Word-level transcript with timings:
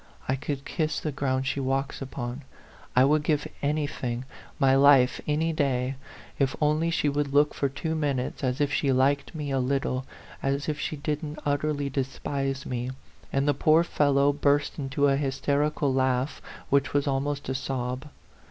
I 0.27 0.35
could 0.35 0.65
kiss 0.65 0.99
the 0.99 1.11
ground 1.11 1.45
she 1.45 1.59
walks 1.59 2.01
upon. 2.01 2.41
I 2.95 3.05
would 3.05 3.21
give 3.21 3.47
anything 3.61 4.25
my 4.57 4.75
life 4.75 5.21
any 5.27 5.53
day 5.53 5.93
if 6.39 6.55
only 6.59 6.89
she 6.89 7.07
would 7.07 7.31
look 7.35 7.53
for 7.53 7.69
two 7.69 7.93
minutes 7.93 8.43
as 8.43 8.59
if 8.59 8.73
she 8.73 8.91
liked 8.91 9.35
me 9.35 9.51
a 9.51 9.59
little 9.59 10.07
as 10.41 10.67
if 10.67 10.79
she 10.79 10.95
didn't 10.95 11.37
utterly 11.45 11.87
despise 11.87 12.65
me;" 12.65 12.89
and 13.31 13.47
the 13.47 13.53
poor 13.53 13.83
fellow 13.83 14.33
burst 14.33 14.79
into 14.79 15.07
a 15.07 15.17
hysterical 15.17 15.93
laugh, 15.93 16.41
which 16.71 16.95
was 16.95 17.05
almost 17.05 17.47
a 17.47 17.53
sob. 17.53 18.07